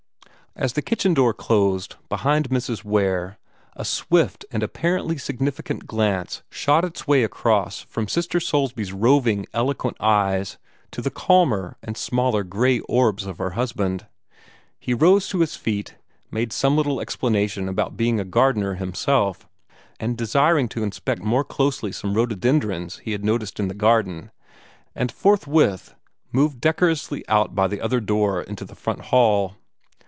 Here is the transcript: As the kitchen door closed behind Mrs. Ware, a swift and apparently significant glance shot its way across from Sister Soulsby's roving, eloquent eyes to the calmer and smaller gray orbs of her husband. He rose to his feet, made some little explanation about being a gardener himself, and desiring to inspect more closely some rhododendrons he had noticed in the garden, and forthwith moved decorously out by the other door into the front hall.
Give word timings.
As 0.53 0.73
the 0.73 0.81
kitchen 0.81 1.13
door 1.13 1.33
closed 1.33 1.95
behind 2.09 2.49
Mrs. 2.49 2.83
Ware, 2.83 3.39
a 3.77 3.85
swift 3.85 4.43
and 4.51 4.61
apparently 4.61 5.17
significant 5.17 5.87
glance 5.87 6.43
shot 6.49 6.83
its 6.83 7.07
way 7.07 7.23
across 7.23 7.79
from 7.83 8.09
Sister 8.09 8.41
Soulsby's 8.41 8.91
roving, 8.91 9.45
eloquent 9.53 9.95
eyes 10.01 10.57
to 10.91 11.01
the 11.01 11.09
calmer 11.09 11.77
and 11.81 11.95
smaller 11.95 12.43
gray 12.43 12.81
orbs 12.81 13.25
of 13.25 13.37
her 13.37 13.51
husband. 13.51 14.07
He 14.77 14.93
rose 14.93 15.29
to 15.29 15.39
his 15.39 15.55
feet, 15.55 15.95
made 16.31 16.51
some 16.51 16.75
little 16.75 16.99
explanation 16.99 17.69
about 17.69 17.95
being 17.95 18.19
a 18.19 18.25
gardener 18.25 18.73
himself, 18.75 19.47
and 20.01 20.17
desiring 20.17 20.67
to 20.71 20.83
inspect 20.83 21.21
more 21.23 21.45
closely 21.45 21.93
some 21.93 22.13
rhododendrons 22.13 22.97
he 22.97 23.13
had 23.13 23.23
noticed 23.23 23.57
in 23.57 23.69
the 23.69 23.73
garden, 23.73 24.31
and 24.95 25.13
forthwith 25.13 25.95
moved 26.33 26.59
decorously 26.59 27.25
out 27.29 27.55
by 27.55 27.69
the 27.69 27.79
other 27.79 28.01
door 28.01 28.41
into 28.41 28.65
the 28.65 28.75
front 28.75 28.99
hall. 29.05 29.55